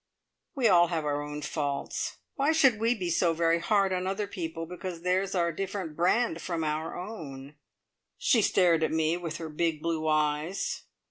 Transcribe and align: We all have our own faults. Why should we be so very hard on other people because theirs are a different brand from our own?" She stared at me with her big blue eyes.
We 0.55 0.67
all 0.67 0.87
have 0.87 1.05
our 1.05 1.21
own 1.21 1.43
faults. 1.43 2.17
Why 2.33 2.53
should 2.53 2.79
we 2.79 2.95
be 2.95 3.11
so 3.11 3.33
very 3.33 3.59
hard 3.59 3.93
on 3.93 4.07
other 4.07 4.25
people 4.25 4.65
because 4.65 5.01
theirs 5.03 5.35
are 5.35 5.49
a 5.49 5.55
different 5.55 5.95
brand 5.95 6.41
from 6.41 6.63
our 6.63 6.97
own?" 6.97 7.53
She 8.17 8.41
stared 8.41 8.83
at 8.83 8.89
me 8.91 9.15
with 9.15 9.37
her 9.37 9.47
big 9.47 9.79
blue 9.79 10.07
eyes. 10.07 10.85